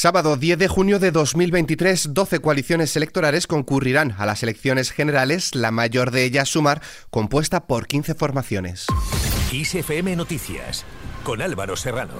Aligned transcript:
Sábado 0.00 0.36
10 0.36 0.58
de 0.58 0.68
junio 0.68 1.00
de 1.00 1.10
2023, 1.10 2.14
12 2.14 2.38
coaliciones 2.38 2.94
electorales 2.94 3.48
concurrirán 3.48 4.14
a 4.16 4.26
las 4.26 4.44
elecciones 4.44 4.92
generales, 4.92 5.56
la 5.56 5.72
mayor 5.72 6.12
de 6.12 6.22
ellas 6.22 6.48
Sumar, 6.50 6.80
compuesta 7.10 7.66
por 7.66 7.88
15 7.88 8.14
formaciones. 8.14 8.86
ISFM 9.50 10.14
Noticias, 10.14 10.84
con 11.24 11.42
Álvaro 11.42 11.74
Serrano. 11.74 12.14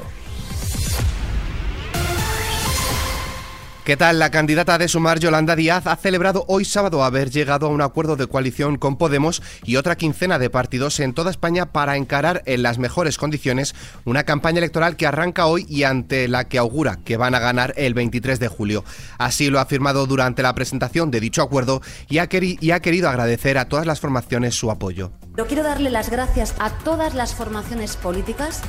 ¿Qué 3.88 3.96
tal? 3.96 4.18
La 4.18 4.30
candidata 4.30 4.76
de 4.76 4.86
Sumar, 4.86 5.18
Yolanda 5.18 5.56
Díaz, 5.56 5.86
ha 5.86 5.96
celebrado 5.96 6.44
hoy 6.46 6.66
sábado 6.66 7.02
haber 7.02 7.30
llegado 7.30 7.64
a 7.64 7.70
un 7.70 7.80
acuerdo 7.80 8.16
de 8.16 8.26
coalición 8.26 8.76
con 8.76 8.98
Podemos 8.98 9.42
y 9.64 9.76
otra 9.76 9.96
quincena 9.96 10.38
de 10.38 10.50
partidos 10.50 11.00
en 11.00 11.14
toda 11.14 11.30
España 11.30 11.72
para 11.72 11.96
encarar 11.96 12.42
en 12.44 12.62
las 12.62 12.76
mejores 12.76 13.16
condiciones 13.16 13.74
una 14.04 14.24
campaña 14.24 14.58
electoral 14.58 14.96
que 14.96 15.06
arranca 15.06 15.46
hoy 15.46 15.64
y 15.70 15.84
ante 15.84 16.28
la 16.28 16.48
que 16.48 16.58
augura 16.58 16.98
que 17.02 17.16
van 17.16 17.34
a 17.34 17.38
ganar 17.38 17.72
el 17.78 17.94
23 17.94 18.38
de 18.38 18.48
julio. 18.48 18.84
Así 19.16 19.48
lo 19.48 19.58
ha 19.58 19.62
afirmado 19.62 20.06
durante 20.06 20.42
la 20.42 20.54
presentación 20.54 21.10
de 21.10 21.20
dicho 21.20 21.40
acuerdo 21.40 21.80
y 22.10 22.18
ha, 22.18 22.28
y 22.30 22.70
ha 22.72 22.80
querido 22.80 23.08
agradecer 23.08 23.56
a 23.56 23.70
todas 23.70 23.86
las 23.86 24.00
formaciones 24.00 24.54
su 24.54 24.70
apoyo. 24.70 25.12
Yo 25.38 25.46
quiero 25.46 25.62
darle 25.62 25.88
las 25.88 26.10
gracias 26.10 26.54
a 26.58 26.68
todas 26.68 27.14
las 27.14 27.34
formaciones 27.34 27.96
políticas 27.96 28.60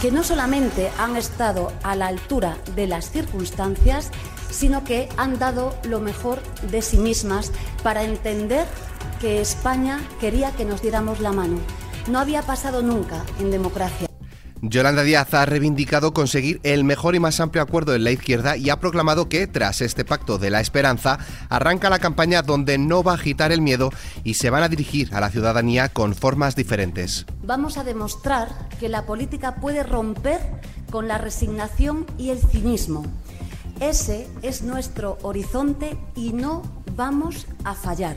que 0.00 0.10
no 0.10 0.24
solamente 0.24 0.90
han 0.98 1.16
estado 1.16 1.72
a 1.82 1.94
la 1.94 2.06
altura 2.06 2.56
de 2.74 2.86
las 2.86 3.10
circunstancias, 3.10 4.10
sino 4.50 4.84
que 4.84 5.08
han 5.16 5.38
dado 5.38 5.74
lo 5.84 6.00
mejor 6.00 6.40
de 6.70 6.82
sí 6.82 6.98
mismas 6.98 7.52
para 7.82 8.04
entender 8.04 8.66
que 9.20 9.40
España 9.40 10.00
quería 10.20 10.52
que 10.52 10.64
nos 10.64 10.82
diéramos 10.82 11.20
la 11.20 11.32
mano. 11.32 11.58
No 12.08 12.18
había 12.18 12.42
pasado 12.42 12.82
nunca 12.82 13.24
en 13.38 13.50
democracia. 13.50 14.10
Yolanda 14.62 15.02
Díaz 15.02 15.32
ha 15.32 15.46
reivindicado 15.46 16.12
conseguir 16.12 16.60
el 16.64 16.84
mejor 16.84 17.14
y 17.14 17.20
más 17.20 17.40
amplio 17.40 17.62
acuerdo 17.62 17.94
en 17.94 18.04
la 18.04 18.10
izquierda 18.10 18.58
y 18.58 18.68
ha 18.68 18.78
proclamado 18.78 19.28
que, 19.28 19.46
tras 19.46 19.80
este 19.80 20.04
pacto 20.04 20.36
de 20.36 20.50
la 20.50 20.60
esperanza, 20.60 21.18
arranca 21.48 21.88
la 21.88 21.98
campaña 21.98 22.42
donde 22.42 22.76
no 22.76 23.02
va 23.02 23.12
a 23.12 23.14
agitar 23.14 23.52
el 23.52 23.62
miedo 23.62 23.90
y 24.22 24.34
se 24.34 24.50
van 24.50 24.62
a 24.62 24.68
dirigir 24.68 25.14
a 25.14 25.20
la 25.20 25.30
ciudadanía 25.30 25.88
con 25.88 26.14
formas 26.14 26.56
diferentes. 26.56 27.24
Vamos 27.42 27.78
a 27.78 27.84
demostrar 27.84 28.68
que 28.78 28.90
la 28.90 29.06
política 29.06 29.56
puede 29.56 29.82
romper 29.82 30.40
con 30.90 31.08
la 31.08 31.16
resignación 31.16 32.04
y 32.18 32.28
el 32.28 32.38
cinismo 32.38 33.06
ese 33.80 34.28
es 34.42 34.62
nuestro 34.62 35.18
horizonte 35.22 35.96
y 36.14 36.32
no 36.32 36.62
vamos 36.94 37.46
a 37.64 37.74
fallar. 37.74 38.16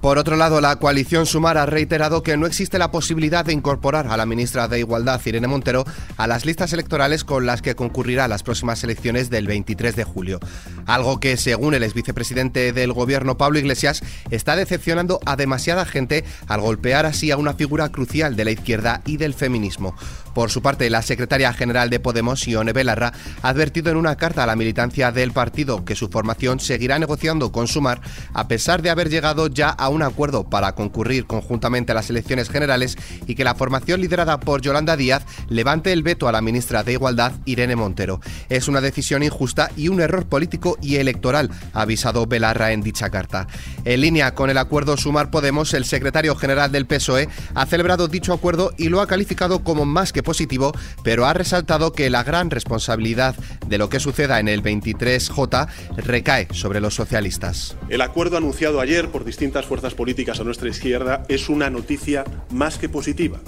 Por 0.00 0.18
otro 0.18 0.36
lado, 0.36 0.60
la 0.60 0.76
coalición 0.76 1.26
Sumar 1.26 1.58
ha 1.58 1.66
reiterado 1.66 2.22
que 2.22 2.36
no 2.36 2.46
existe 2.46 2.78
la 2.78 2.90
posibilidad 2.90 3.44
de 3.44 3.52
incorporar 3.52 4.06
a 4.08 4.16
la 4.16 4.26
ministra 4.26 4.68
de 4.68 4.78
Igualdad, 4.78 5.20
Irene 5.24 5.48
Montero, 5.48 5.84
a 6.16 6.26
las 6.26 6.44
listas 6.44 6.72
electorales 6.72 7.24
con 7.24 7.46
las 7.46 7.62
que 7.62 7.74
concurrirá 7.74 8.28
las 8.28 8.42
próximas 8.42 8.84
elecciones 8.84 9.30
del 9.30 9.46
23 9.46 9.96
de 9.96 10.04
julio. 10.04 10.38
Algo 10.86 11.18
que, 11.18 11.36
según 11.36 11.74
el 11.74 11.82
exvicepresidente 11.82 12.72
del 12.72 12.92
gobierno, 12.92 13.36
Pablo 13.36 13.58
Iglesias, 13.58 14.02
está 14.30 14.54
decepcionando 14.54 15.18
a 15.24 15.36
demasiada 15.36 15.84
gente 15.84 16.24
al 16.46 16.60
golpear 16.60 17.06
así 17.06 17.30
a 17.30 17.36
una 17.36 17.54
figura 17.54 17.88
crucial 17.88 18.36
de 18.36 18.44
la 18.44 18.50
izquierda 18.50 19.02
y 19.06 19.16
del 19.16 19.34
feminismo. 19.34 19.94
Por 20.36 20.50
su 20.50 20.60
parte, 20.60 20.90
la 20.90 21.00
secretaria 21.00 21.54
general 21.54 21.88
de 21.88 21.98
Podemos, 21.98 22.46
Ione 22.46 22.74
Belarra, 22.74 23.14
ha 23.40 23.48
advertido 23.48 23.90
en 23.90 23.96
una 23.96 24.16
carta 24.16 24.42
a 24.42 24.46
la 24.46 24.54
militancia 24.54 25.10
del 25.10 25.32
partido 25.32 25.86
que 25.86 25.96
su 25.96 26.08
formación 26.08 26.60
seguirá 26.60 26.98
negociando 26.98 27.50
con 27.52 27.66
Sumar 27.66 28.02
a 28.34 28.46
pesar 28.46 28.82
de 28.82 28.90
haber 28.90 29.08
llegado 29.08 29.46
ya 29.46 29.70
a 29.70 29.85
un 29.88 29.96
un 29.96 30.02
acuerdo 30.02 30.44
para 30.44 30.74
concurrir 30.74 31.26
conjuntamente 31.26 31.90
a 31.90 31.94
las 31.94 32.10
elecciones 32.10 32.50
generales 32.50 32.96
y 33.26 33.34
que 33.34 33.44
la 33.44 33.54
formación 33.54 34.00
liderada 34.00 34.38
por 34.38 34.60
Yolanda 34.60 34.96
Díaz 34.96 35.24
levante 35.48 35.92
el 35.92 36.02
veto 36.02 36.28
a 36.28 36.32
la 36.32 36.42
ministra 36.42 36.84
de 36.84 36.92
Igualdad, 36.92 37.32
Irene 37.46 37.74
Montero. 37.74 38.20
Es 38.48 38.68
una 38.68 38.80
decisión 38.80 39.22
injusta 39.22 39.70
y 39.76 39.88
un 39.88 40.00
error 40.00 40.26
político 40.26 40.76
y 40.82 40.96
electoral, 40.96 41.50
ha 41.72 41.82
avisado 41.82 42.26
Belarra 42.26 42.72
en 42.72 42.82
dicha 42.82 43.10
carta. 43.10 43.48
En 43.84 44.02
línea 44.02 44.34
con 44.34 44.50
el 44.50 44.58
acuerdo 44.58 44.96
Sumar 44.96 45.30
Podemos, 45.30 45.72
el 45.74 45.86
secretario 45.86 46.36
general 46.36 46.70
del 46.70 46.86
PSOE 46.86 47.28
ha 47.54 47.66
celebrado 47.66 48.06
dicho 48.08 48.34
acuerdo 48.34 48.72
y 48.76 48.90
lo 48.90 49.00
ha 49.00 49.06
calificado 49.06 49.64
como 49.64 49.86
más 49.86 50.12
que 50.12 50.22
positivo, 50.22 50.72
pero 51.02 51.24
ha 51.24 51.32
resaltado 51.32 51.92
que 51.92 52.10
la 52.10 52.22
gran 52.22 52.50
responsabilidad 52.50 53.34
de 53.66 53.78
lo 53.78 53.88
que 53.88 54.00
suceda 54.00 54.40
en 54.40 54.48
el 54.48 54.62
23J 54.62 55.68
recae 55.96 56.48
sobre 56.52 56.80
los 56.80 56.94
socialistas. 56.94 57.76
El 57.88 58.02
acuerdo 58.02 58.36
anunciado 58.36 58.80
ayer 58.80 59.08
por 59.08 59.24
distintas 59.24 59.64
fuerzas 59.64 59.75
políticas 59.94 60.40
a 60.40 60.44
nuestra 60.44 60.68
izquierda 60.68 61.24
es 61.28 61.48
una 61.48 61.70
noticia 61.70 62.24
más 62.50 62.78
que 62.78 62.88
positiva, 62.88 63.40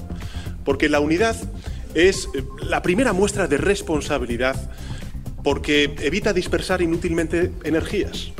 porque 0.65 0.89
la 0.89 1.01
unidad 1.01 1.37
es 1.95 2.29
eh, 2.35 2.45
la 2.63 2.83
primera 2.83 3.13
muestra 3.13 3.47
de 3.49 3.59
responsabilidad 3.59 4.71
porque 5.43 5.95
evita 6.01 6.33
dispersar 6.33 6.83
inútilmente 6.83 7.53
energías. 7.65 8.33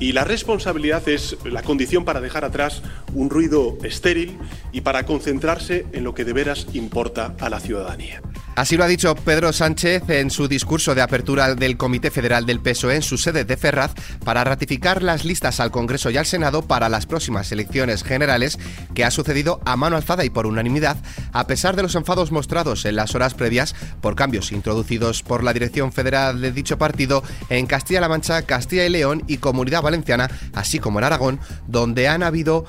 Y 0.00 0.12
la 0.12 0.24
responsabilidad 0.24 1.08
es 1.08 1.36
la 1.44 1.62
condición 1.62 2.04
para 2.04 2.20
dejar 2.20 2.44
atrás 2.44 2.82
un 3.14 3.30
ruido 3.30 3.78
estéril 3.84 4.36
y 4.72 4.80
para 4.80 5.06
concentrarse 5.06 5.86
en 5.92 6.02
lo 6.02 6.14
que 6.14 6.24
de 6.24 6.32
veras 6.32 6.66
importa 6.72 7.36
a 7.38 7.48
la 7.48 7.60
ciudadanía. 7.60 8.20
Así 8.56 8.76
lo 8.76 8.84
ha 8.84 8.88
dicho 8.88 9.16
Pedro 9.16 9.52
Sánchez 9.52 10.08
en 10.10 10.30
su 10.30 10.46
discurso 10.46 10.94
de 10.94 11.02
apertura 11.02 11.56
del 11.56 11.76
Comité 11.76 12.12
Federal 12.12 12.46
del 12.46 12.60
PSOE 12.60 12.94
en 12.94 13.02
su 13.02 13.18
sede 13.18 13.44
de 13.44 13.56
Ferraz 13.56 13.94
para 14.24 14.44
ratificar 14.44 15.02
las 15.02 15.24
listas 15.24 15.58
al 15.58 15.72
Congreso 15.72 16.08
y 16.10 16.18
al 16.18 16.26
Senado 16.26 16.62
para 16.62 16.88
las 16.88 17.06
próximas 17.06 17.50
elecciones 17.50 18.04
generales 18.04 18.60
que 18.94 19.04
ha 19.04 19.10
sucedido 19.10 19.60
a 19.64 19.76
mano 19.76 19.96
alzada 19.96 20.24
y 20.24 20.30
por 20.30 20.46
unanimidad, 20.46 20.96
a 21.32 21.48
pesar 21.48 21.74
de 21.74 21.82
los 21.82 21.96
enfados 21.96 22.30
mostrados 22.30 22.84
en 22.84 22.94
las 22.94 23.16
horas 23.16 23.34
previas 23.34 23.74
por 24.00 24.14
cambios 24.14 24.52
introducidos 24.52 25.24
por 25.24 25.42
la 25.42 25.52
dirección 25.52 25.92
federal 25.92 26.40
de 26.40 26.52
dicho 26.52 26.78
partido 26.78 27.24
en 27.48 27.66
Castilla-La 27.66 28.08
Mancha, 28.08 28.42
Castilla 28.42 28.86
y 28.86 28.90
León 28.90 29.24
y 29.26 29.38
Comunidad 29.38 29.82
Valenciana, 29.82 30.30
así 30.52 30.78
como 30.78 31.00
en 31.00 31.06
Aragón, 31.06 31.40
donde 31.66 32.06
han 32.06 32.22
habido 32.22 32.66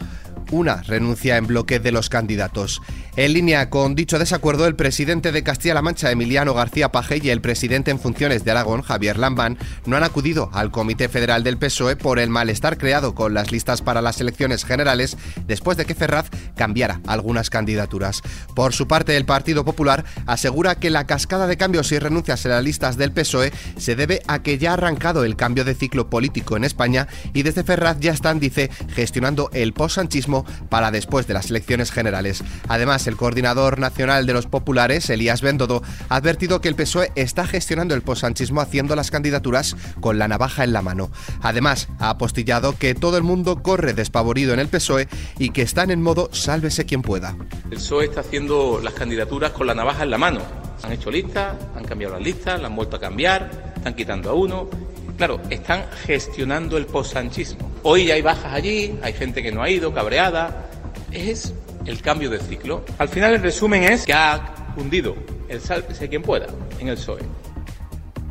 una 0.51 0.81
renuncia 0.84 1.38
en 1.38 1.47
bloque 1.47 1.79
de 1.79 1.91
los 1.91 2.09
candidatos. 2.09 2.81
En 3.17 3.31
línea 3.31 3.69
con 3.69 3.95
dicho 3.95 4.19
desacuerdo, 4.19 4.67
el 4.67 4.75
presidente 4.75 5.31
de 5.31 5.41
Castilla-La 5.41 5.81
Mancha, 5.81 6.11
Emiliano 6.11 6.53
García 6.53 6.91
Paje, 6.91 7.21
y 7.23 7.29
el 7.29 7.39
presidente 7.39 7.89
en 7.89 7.97
funciones 7.97 8.43
de 8.43 8.51
Aragón, 8.51 8.81
Javier 8.81 9.17
Lambán, 9.17 9.57
no 9.85 9.95
han 9.95 10.03
acudido 10.03 10.49
al 10.51 10.69
Comité 10.69 11.07
Federal 11.07 11.41
del 11.41 11.57
PSOE 11.57 11.95
por 11.95 12.19
el 12.19 12.29
malestar 12.29 12.77
creado 12.77 13.15
con 13.15 13.33
las 13.33 13.53
listas 13.53 13.81
para 13.81 14.01
las 14.01 14.19
elecciones 14.19 14.65
generales 14.65 15.15
después 15.47 15.77
de 15.77 15.85
que 15.85 15.95
Ferraz 15.95 16.29
cambiara 16.57 16.99
algunas 17.07 17.49
candidaturas. 17.49 18.21
Por 18.53 18.73
su 18.73 18.85
parte, 18.85 19.15
el 19.15 19.23
Partido 19.23 19.63
Popular 19.63 20.03
asegura 20.25 20.75
que 20.75 20.89
la 20.89 21.07
cascada 21.07 21.47
de 21.47 21.55
cambios 21.55 21.93
y 21.93 21.99
renuncias 21.99 22.43
en 22.43 22.51
las 22.51 22.65
listas 22.65 22.97
del 22.97 23.13
PSOE 23.13 23.53
se 23.77 23.95
debe 23.95 24.23
a 24.27 24.43
que 24.43 24.57
ya 24.57 24.71
ha 24.71 24.73
arrancado 24.73 25.23
el 25.23 25.37
cambio 25.37 25.63
de 25.63 25.75
ciclo 25.75 26.09
político 26.09 26.57
en 26.57 26.65
España 26.65 27.07
y 27.33 27.43
desde 27.43 27.63
Ferraz 27.63 27.97
ya 28.01 28.11
están, 28.11 28.41
dice, 28.41 28.69
gestionando 28.93 29.49
el 29.53 29.71
post-sanchismo 29.71 30.45
para 30.67 30.91
después 30.91 31.27
de 31.27 31.33
las 31.33 31.49
elecciones 31.49 31.91
generales. 31.91 32.43
Además, 32.67 33.04
el 33.07 33.17
coordinador 33.17 33.79
nacional 33.79 34.25
de 34.25 34.33
los 34.33 34.47
populares, 34.47 35.09
Elías 35.09 35.41
Bendodo, 35.41 35.81
ha 36.09 36.16
advertido 36.16 36.61
que 36.61 36.67
el 36.67 36.75
PSOE 36.75 37.11
está 37.16 37.47
gestionando 37.47 37.95
el 37.95 38.01
posanchismo 38.01 38.61
haciendo 38.61 38.95
las 38.95 39.11
candidaturas 39.11 39.75
con 39.99 40.19
la 40.19 40.27
navaja 40.27 40.63
en 40.63 40.73
la 40.73 40.81
mano. 40.81 41.11
Además, 41.41 41.88
ha 41.99 42.09
apostillado 42.09 42.77
que 42.77 42.95
todo 42.95 43.17
el 43.17 43.23
mundo 43.23 43.61
corre 43.61 43.94
despavorido 43.94 44.53
en 44.53 44.59
el 44.59 44.67
PSOE 44.67 45.07
y 45.39 45.49
que 45.49 45.61
están 45.61 45.91
en 45.91 46.01
modo 46.01 46.29
sálvese 46.31 46.85
quien 46.85 47.01
pueda. 47.01 47.35
El 47.71 47.77
PSOE 47.77 48.05
está 48.05 48.21
haciendo 48.21 48.79
las 48.83 48.94
candidaturas 48.94 49.51
con 49.51 49.67
la 49.67 49.75
navaja 49.75 50.03
en 50.03 50.11
la 50.11 50.17
mano. 50.17 50.41
Han 50.83 50.91
hecho 50.91 51.09
listas, 51.09 51.55
han 51.75 51.83
cambiado 51.85 52.15
las 52.15 52.23
listas, 52.23 52.59
las 52.59 52.69
han 52.69 52.75
vuelto 52.75 52.97
a 52.97 52.99
cambiar, 52.99 53.73
están 53.75 53.95
quitando 53.95 54.29
a 54.29 54.33
uno. 54.33 54.69
Claro, 55.17 55.41
están 55.49 55.85
gestionando 56.05 56.77
el 56.77 56.85
posanchismo. 56.85 57.71
Hoy 57.83 58.11
hay 58.11 58.21
bajas 58.21 58.53
allí, 58.53 58.97
hay 59.01 59.13
gente 59.13 59.41
que 59.41 59.51
no 59.51 59.63
ha 59.63 59.69
ido, 59.69 59.94
cabreada. 59.94 60.69
Es 61.11 61.53
el 61.85 62.01
cambio 62.01 62.29
de 62.29 62.40
ciclo. 62.40 62.84
Al 62.97 63.09
final 63.09 63.34
el 63.34 63.41
resumen 63.41 63.84
es 63.84 64.06
que 64.06 64.13
ha 64.13 64.73
hundido 64.78 65.16
el 65.50 65.62
sálvese 65.62 66.09
quien 66.09 66.22
pueda 66.22 66.47
en 66.79 66.90
el 66.90 66.96
PSOE. 66.96 67.22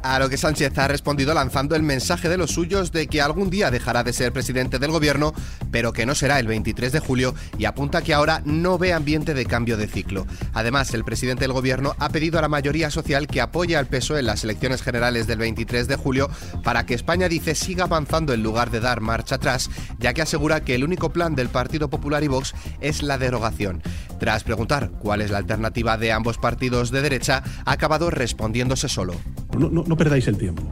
A 0.05 0.19
lo 0.19 0.29
que 0.29 0.37
Sánchez 0.37 0.77
ha 0.77 0.87
respondido 0.87 1.33
lanzando 1.33 1.75
el 1.75 1.83
mensaje 1.83 2.29
de 2.29 2.37
los 2.37 2.51
suyos 2.51 2.93
de 2.93 3.07
que 3.07 3.23
algún 3.23 3.49
día 3.49 3.71
dejará 3.71 4.05
de 4.05 4.13
ser 4.13 4.35
presidente 4.35 4.79
del 4.79 4.91
gobierno, 4.91 5.33
pero 5.71 5.95
que 5.95 6.05
no 6.05 6.15
será 6.15 6.39
el 6.39 6.47
23 6.47 6.93
de 6.93 7.01
julio 7.01 7.35
y 7.57 7.65
apunta 7.65 8.03
que 8.03 8.13
ahora 8.13 8.43
no 8.45 8.77
ve 8.77 8.93
ambiente 8.93 9.33
de 9.33 9.47
cambio 9.47 9.79
de 9.79 9.87
ciclo. 9.87 10.27
Además, 10.53 10.93
el 10.93 11.05
presidente 11.05 11.45
del 11.45 11.55
gobierno 11.55 11.97
ha 11.99 12.11
pedido 12.11 12.39
a 12.39 12.43
la 12.43 12.51
mayoría 12.51 12.91
social 12.91 13.27
que 13.27 13.41
apoye 13.41 13.79
al 13.79 13.87
PSOE 13.87 14.21
en 14.21 14.27
las 14.27 14.45
elecciones 14.45 14.83
generales 14.83 15.27
del 15.27 15.39
23 15.39 15.89
de 15.89 15.97
julio 15.97 16.29
para 16.63 16.85
que 16.85 16.93
España, 16.93 17.31
dice, 17.31 17.55
siga 17.55 17.85
avanzando 17.85 18.35
en 18.35 18.43
lugar 18.43 18.71
de 18.71 18.81
dar 18.81 19.01
marcha 19.01 19.37
atrás, 19.37 19.71
ya 19.99 20.13
que 20.13 20.21
asegura 20.21 20.61
que 20.61 20.75
el 20.75 20.85
único 20.85 21.15
plan 21.15 21.35
del 21.35 21.49
Partido 21.49 21.89
Popular 21.89 22.23
y 22.23 22.29
Vox 22.29 22.53
es 22.83 23.03
la 23.03 23.17
derogación. 23.17 23.83
Tras 24.21 24.45
preguntar 24.45 24.91
cuál 24.99 25.23
es 25.23 25.31
la 25.31 25.39
alternativa 25.39 25.97
de 25.97 26.13
ambos 26.13 26.37
partidos 26.37 26.91
de 26.91 27.01
derecha, 27.01 27.43
ha 27.65 27.73
acabado 27.73 28.11
respondiéndose 28.11 28.91
solo. 28.91 29.15
No, 29.59 29.97
perdáis 29.97 30.27
el 30.29 30.37
tiempo. 30.37 30.63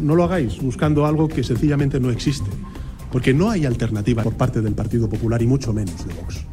no 0.00 0.14
lo 0.14 0.24
hagáis 0.24 0.60
buscando 0.60 1.06
algo 1.06 1.28
que 1.28 1.42
sencillamente 1.42 1.98
no 2.00 2.10
existe. 2.10 2.50
Porque 3.10 3.32
no 3.32 3.50
hay 3.50 3.64
alternativa 3.64 4.22
por 4.22 4.36
parte 4.36 4.60
del 4.60 4.74
Partido 4.74 5.08
Popular 5.08 5.40
y 5.40 5.46
mucho 5.46 5.72
menos 5.72 6.06
de 6.06 6.14
Vox. 6.14 6.44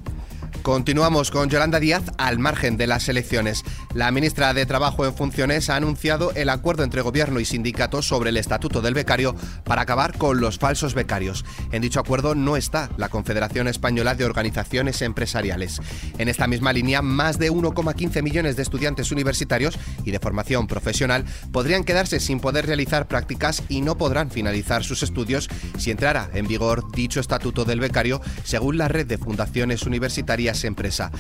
Continuamos 0.61 1.29
con 1.29 1.47
Yolanda 1.47 1.79
Díaz 1.79 2.03
al 2.17 2.39
margen 2.39 2.75
de 2.75 2.87
las 2.87 3.07
elecciones. 3.07 3.63
La 3.95 4.11
ministra 4.11 4.53
de 4.53 4.65
Trabajo 4.65 5.05
en 5.05 5.15
funciones 5.15 5.69
ha 5.69 5.77
anunciado 5.77 6.33
el 6.33 6.49
acuerdo 6.49 6.83
entre 6.83 7.01
gobierno 7.01 7.39
y 7.39 7.45
sindicatos 7.45 8.05
sobre 8.05 8.29
el 8.29 8.35
estatuto 8.35 8.81
del 8.81 8.93
becario 8.93 9.37
para 9.63 9.83
acabar 9.83 10.17
con 10.17 10.41
los 10.41 10.59
falsos 10.59 10.93
becarios. 10.93 11.45
En 11.71 11.81
dicho 11.81 12.01
acuerdo 12.01 12.35
no 12.35 12.57
está 12.57 12.89
la 12.97 13.07
Confederación 13.07 13.69
Española 13.69 14.13
de 14.13 14.25
Organizaciones 14.25 15.01
Empresariales. 15.01 15.79
En 16.17 16.27
esta 16.27 16.45
misma 16.45 16.73
línea, 16.73 17.01
más 17.01 17.39
de 17.39 17.49
1,15 17.49 18.21
millones 18.21 18.57
de 18.57 18.63
estudiantes 18.63 19.13
universitarios 19.13 19.79
y 20.03 20.11
de 20.11 20.19
formación 20.19 20.67
profesional 20.67 21.23
podrían 21.53 21.85
quedarse 21.85 22.19
sin 22.19 22.41
poder 22.41 22.65
realizar 22.65 23.07
prácticas 23.07 23.63
y 23.69 23.79
no 23.79 23.97
podrán 23.97 24.29
finalizar 24.29 24.83
sus 24.83 25.03
estudios 25.03 25.47
si 25.77 25.91
entrara 25.91 26.29
en 26.33 26.47
vigor 26.47 26.91
dicho 26.91 27.21
estatuto 27.21 27.63
del 27.63 27.79
becario, 27.79 28.19
según 28.43 28.77
la 28.77 28.89
red 28.89 29.07
de 29.07 29.17
fundaciones 29.17 29.83
universitarias 29.83 30.65
empresa. 30.65 31.11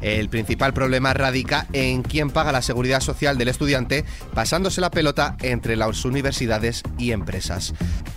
El 0.00 0.28
principal 0.28 0.74
problema 0.74 1.14
radica 1.14 1.68
en 1.72 2.02
quién 2.02 2.23
paga 2.30 2.52
la 2.52 2.62
seguridad 2.62 3.00
social 3.00 3.38
del 3.38 3.48
estudiante, 3.48 4.04
pasándose 4.34 4.80
la 4.80 4.90
pelota 4.90 5.36
entre 5.42 5.76
las 5.76 6.04
universidades 6.04 6.82
y 6.98 7.12
empresas. 7.12 7.74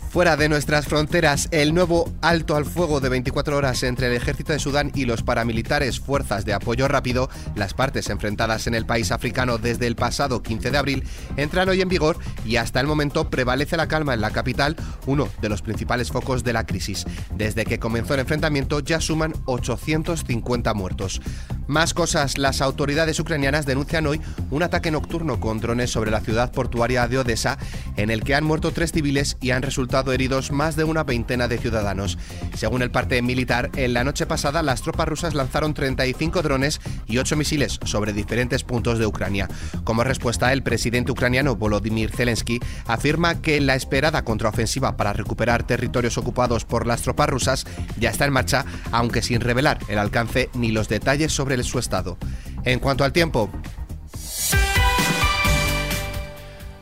Fuera 0.09 0.37
de 0.37 0.49
nuestras 0.49 0.87
fronteras, 0.87 1.47
el 1.51 1.75
nuevo 1.75 2.11
alto 2.21 2.55
al 2.55 2.65
fuego 2.65 3.01
de 3.01 3.09
24 3.09 3.57
horas 3.57 3.83
entre 3.83 4.07
el 4.07 4.13
ejército 4.13 4.53
de 4.53 4.57
Sudán 4.57 4.91
y 4.95 5.05
los 5.05 5.21
paramilitares 5.21 5.99
Fuerzas 5.99 6.45
de 6.45 6.53
Apoyo 6.53 6.87
Rápido, 6.87 7.29
las 7.55 7.73
partes 7.73 8.09
enfrentadas 8.09 8.67
en 8.67 8.73
el 8.73 8.85
país 8.85 9.11
africano 9.11 9.57
desde 9.57 9.85
el 9.85 9.95
pasado 9.95 10.41
15 10.41 10.71
de 10.71 10.77
abril, 10.77 11.03
entran 11.35 11.69
hoy 11.69 11.81
en 11.81 11.89
vigor 11.89 12.17
y 12.45 12.55
hasta 12.55 12.79
el 12.79 12.87
momento 12.87 13.29
prevalece 13.29 13.77
la 13.77 13.87
calma 13.87 14.13
en 14.13 14.21
la 14.21 14.31
capital, 14.31 14.75
uno 15.05 15.27
de 15.41 15.49
los 15.49 15.61
principales 15.61 16.09
focos 16.09 16.43
de 16.43 16.53
la 16.53 16.65
crisis. 16.65 17.05
Desde 17.35 17.65
que 17.65 17.77
comenzó 17.77 18.13
el 18.13 18.21
enfrentamiento 18.21 18.79
ya 18.79 19.01
suman 19.01 19.33
850 19.45 20.73
muertos. 20.73 21.21
Más 21.67 21.93
cosas, 21.93 22.37
las 22.37 22.61
autoridades 22.61 23.19
ucranianas 23.19 23.65
denuncian 23.65 24.07
hoy 24.07 24.21
un 24.51 24.63
ataque 24.63 24.89
nocturno 24.89 25.41
con 25.41 25.59
drones 25.59 25.91
sobre 25.91 26.11
la 26.11 26.21
ciudad 26.21 26.53
portuaria 26.53 27.07
de 27.09 27.19
Odessa, 27.19 27.57
en 27.97 28.09
el 28.09 28.23
que 28.23 28.35
han 28.35 28.45
muerto 28.45 28.71
tres 28.71 28.93
civiles 28.93 29.35
y 29.41 29.51
han 29.51 29.63
resultado 29.63 30.13
heridos 30.13 30.51
más 30.51 30.77
de 30.77 30.85
una 30.85 31.03
veintena 31.03 31.49
de 31.49 31.57
ciudadanos. 31.57 32.17
Según 32.55 32.83
el 32.83 32.91
parte 32.91 33.21
militar, 33.21 33.69
en 33.75 33.93
la 33.93 34.05
noche 34.05 34.25
pasada 34.25 34.63
las 34.63 34.81
tropas 34.81 35.09
rusas 35.09 35.33
lanzaron 35.33 35.73
35 35.73 36.41
drones 36.41 36.79
y 37.05 37.17
8 37.17 37.35
misiles 37.35 37.79
sobre 37.83 38.13
diferentes 38.13 38.63
puntos 38.63 38.97
de 38.97 39.05
Ucrania. 39.05 39.49
Como 39.83 40.05
respuesta, 40.05 40.53
el 40.53 40.63
presidente 40.63 41.11
ucraniano 41.11 41.57
Volodymyr 41.57 42.11
Zelensky 42.11 42.61
afirma 42.85 43.41
que 43.41 43.59
la 43.59 43.75
esperada 43.75 44.23
contraofensiva 44.23 44.95
para 44.95 45.11
recuperar 45.11 45.63
territorios 45.63 46.17
ocupados 46.17 46.63
por 46.63 46.87
las 46.87 47.01
tropas 47.01 47.29
rusas 47.29 47.65
ya 47.99 48.09
está 48.09 48.23
en 48.23 48.31
marcha, 48.31 48.65
aunque 48.93 49.21
sin 49.21 49.41
revelar 49.41 49.79
el 49.89 49.99
alcance 49.99 50.49
ni 50.53 50.71
los 50.71 50.87
detalles 50.87 51.33
sobre 51.33 51.56
su 51.63 51.79
estado. 51.79 52.17
En 52.63 52.79
cuanto 52.79 53.03
al 53.03 53.13
tiempo, 53.13 53.49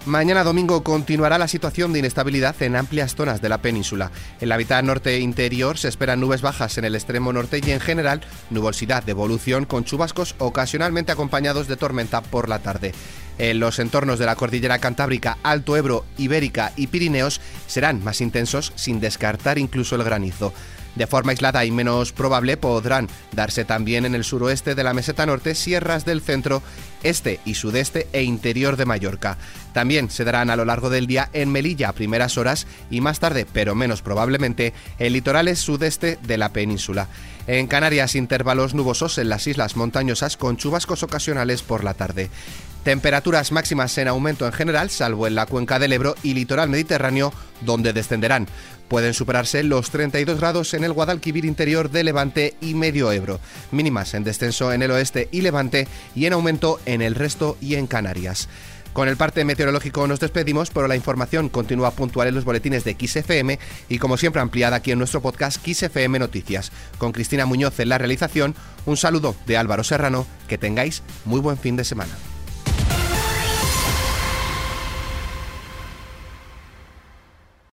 Mañana 0.05 0.43
domingo 0.43 0.83
continuará 0.83 1.39
la 1.39 1.47
situación 1.47 1.91
de 1.91 1.97
inestabilidad 1.97 2.61
en 2.61 2.75
amplias 2.75 3.15
zonas 3.15 3.41
de 3.41 3.49
la 3.49 3.63
península. 3.63 4.11
En 4.39 4.49
la 4.49 4.57
mitad 4.57 4.83
norte 4.83 5.19
interior 5.19 5.79
se 5.79 5.87
esperan 5.87 6.19
nubes 6.19 6.43
bajas 6.43 6.77
en 6.77 6.85
el 6.85 6.93
extremo 6.93 7.33
norte 7.33 7.59
y 7.65 7.71
en 7.71 7.79
general 7.79 8.21
nubosidad 8.51 9.01
de 9.01 9.13
evolución 9.13 9.65
con 9.65 9.83
chubascos 9.83 10.35
ocasionalmente 10.37 11.11
acompañados 11.11 11.67
de 11.67 11.75
tormenta 11.75 12.21
por 12.21 12.49
la 12.49 12.59
tarde. 12.59 12.93
En 13.39 13.59
los 13.59 13.79
entornos 13.79 14.19
de 14.19 14.27
la 14.27 14.35
cordillera 14.35 14.77
cantábrica, 14.77 15.39
Alto 15.41 15.75
Ebro, 15.75 16.05
Ibérica 16.19 16.71
y 16.75 16.85
Pirineos 16.85 17.41
serán 17.65 18.03
más 18.03 18.21
intensos 18.21 18.73
sin 18.75 18.99
descartar 18.99 19.57
incluso 19.57 19.95
el 19.95 20.03
granizo. 20.03 20.53
De 20.95 21.07
forma 21.07 21.31
aislada 21.31 21.65
y 21.65 21.71
menos 21.71 22.13
probable 22.13 22.57
podrán 22.57 23.09
darse 23.33 23.65
también 23.65 24.05
en 24.05 24.15
el 24.15 24.23
suroeste 24.23 24.75
de 24.75 24.83
la 24.83 24.93
meseta 24.93 25.25
norte, 25.25 25.55
sierras 25.55 26.05
del 26.05 26.21
centro, 26.21 26.63
este 27.03 27.39
y 27.45 27.55
sudeste 27.55 28.07
e 28.13 28.23
interior 28.23 28.77
de 28.77 28.85
Mallorca. 28.85 29.37
También 29.73 30.09
se 30.09 30.23
darán 30.23 30.49
a 30.49 30.55
lo 30.55 30.65
largo 30.65 30.89
del 30.89 31.07
día 31.07 31.29
en 31.33 31.51
Melilla 31.51 31.89
a 31.89 31.93
primeras 31.93 32.37
horas 32.37 32.65
y 32.89 33.01
más 33.01 33.19
tarde, 33.19 33.45
pero 33.51 33.75
menos 33.75 34.01
probablemente, 34.01 34.73
en 34.99 35.13
litorales 35.13 35.59
sudeste 35.59 36.17
de 36.23 36.37
la 36.37 36.49
península. 36.49 37.09
En 37.47 37.67
Canarias, 37.67 38.15
intervalos 38.15 38.73
nubosos 38.73 39.17
en 39.17 39.29
las 39.29 39.45
islas 39.47 39.75
montañosas 39.75 40.37
con 40.37 40.57
chubascos 40.57 41.03
ocasionales 41.03 41.61
por 41.61 41.83
la 41.83 41.93
tarde. 41.93 42.29
Temperaturas 42.85 43.51
máximas 43.51 43.97
en 43.97 44.07
aumento 44.07 44.45
en 44.45 44.53
general, 44.53 44.91
salvo 44.91 45.25
en 45.25 45.33
la 45.33 45.47
cuenca 45.47 45.79
del 45.79 45.91
Ebro 45.91 46.13
y 46.21 46.35
litoral 46.35 46.69
mediterráneo, 46.69 47.33
donde 47.61 47.93
descenderán. 47.93 48.45
Pueden 48.87 49.15
superarse 49.15 49.63
los 49.63 49.89
32 49.89 50.39
grados 50.39 50.71
en 50.75 50.83
el 50.83 50.93
Guadalquivir 50.93 51.45
interior 51.45 51.89
de 51.89 52.03
Levante 52.03 52.53
y 52.61 52.75
Medio 52.75 53.11
Ebro. 53.11 53.39
Mínimas 53.71 54.13
en 54.13 54.23
descenso 54.23 54.71
en 54.71 54.83
el 54.83 54.91
oeste 54.91 55.29
y 55.31 55.41
Levante 55.41 55.87
y 56.13 56.27
en 56.27 56.33
aumento 56.33 56.79
en 56.85 57.01
el 57.01 57.15
resto 57.15 57.57
y 57.59 57.73
en 57.73 57.87
Canarias. 57.87 58.49
Con 58.93 59.09
el 59.09 59.17
parte 59.17 59.43
meteorológico 59.45 60.05
nos 60.05 60.19
despedimos, 60.19 60.69
pero 60.69 60.87
la 60.87 60.95
información 60.95 61.49
continúa 61.49 61.89
puntual 61.89 62.27
en 62.27 62.35
los 62.35 62.45
boletines 62.45 62.83
de 62.83 62.95
XFM 62.99 63.57
y 63.89 63.97
como 63.97 64.15
siempre 64.15 64.43
ampliada 64.43 64.75
aquí 64.75 64.91
en 64.91 64.99
nuestro 64.99 65.23
podcast 65.23 65.59
XFM 65.65 66.19
Noticias. 66.19 66.71
Con 66.99 67.13
Cristina 67.13 67.47
Muñoz 67.47 67.79
en 67.79 67.89
la 67.89 67.97
realización, 67.97 68.53
un 68.85 68.95
saludo 68.95 69.35
de 69.47 69.57
Álvaro 69.57 69.83
Serrano, 69.83 70.27
que 70.47 70.59
tengáis 70.59 71.01
muy 71.25 71.39
buen 71.39 71.57
fin 71.57 71.75
de 71.77 71.83
semana. 71.83 72.13